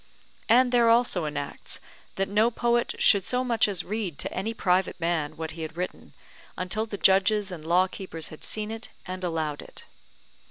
And 0.49 0.71
there 0.71 0.89
also 0.89 1.25
enacts, 1.27 1.79
that 2.15 2.27
no 2.27 2.49
poet 2.49 2.95
should 2.97 3.23
so 3.23 3.43
much 3.43 3.67
as 3.67 3.83
read 3.83 4.17
to 4.17 4.33
any 4.33 4.51
private 4.51 4.99
man 4.99 5.37
what 5.37 5.51
he 5.51 5.61
had 5.61 5.77
written, 5.77 6.15
until 6.57 6.87
the 6.87 6.97
judges 6.97 7.51
and 7.51 7.63
law 7.63 7.85
keepers 7.85 8.29
had 8.29 8.43
seen 8.43 8.71
it, 8.71 8.89
and 9.05 9.23
allowed 9.23 9.61
it. 9.61 9.83